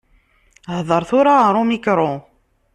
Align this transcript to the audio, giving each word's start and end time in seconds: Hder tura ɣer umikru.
Hder 0.77 1.03
tura 1.09 1.33
ɣer 1.45 1.55
umikru. 1.61 2.11